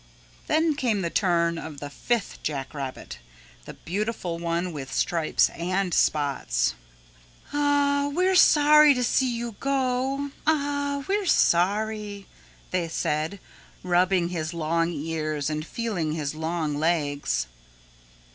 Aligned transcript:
Then 0.47 0.73
came 0.73 1.03
the 1.03 1.11
turn 1.11 1.59
of 1.59 1.79
the 1.79 1.91
fifth 1.91 2.41
jack 2.41 2.73
rabbit, 2.73 3.19
the 3.65 3.75
beautiful 3.75 4.39
one 4.39 4.73
with 4.73 4.91
stripes 4.91 5.49
and 5.51 5.93
spots. 5.93 6.73
"Ah, 7.53 8.09
we're 8.11 8.33
sorry 8.33 8.95
to 8.95 9.03
see 9.03 9.31
you 9.31 9.57
go, 9.59 10.31
Ah 10.47 11.01
h, 11.01 11.07
we're 11.07 11.27
sorry," 11.27 12.25
they 12.71 12.87
said, 12.87 13.39
rubbing 13.83 14.29
his 14.29 14.55
long 14.55 14.91
ears 14.91 15.51
and 15.51 15.63
feeling 15.67 16.09
of 16.13 16.17
his 16.17 16.33
long 16.33 16.77
legs. 16.79 17.45